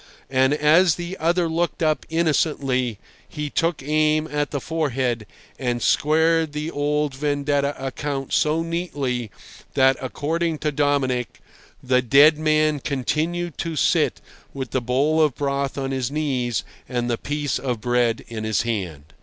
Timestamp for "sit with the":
13.75-14.81